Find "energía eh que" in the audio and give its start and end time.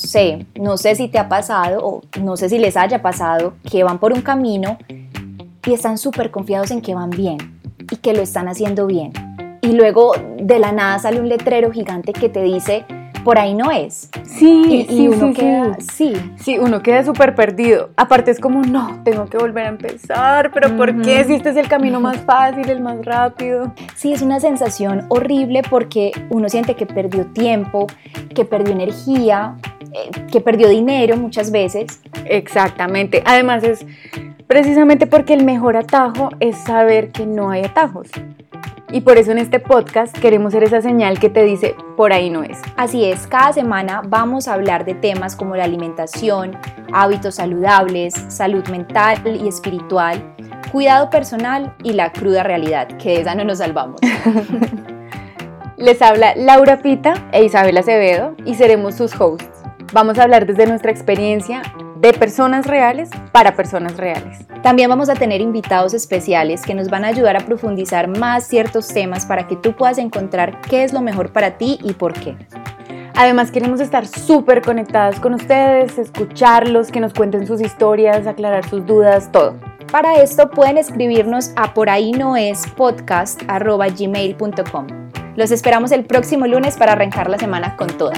28.72-30.40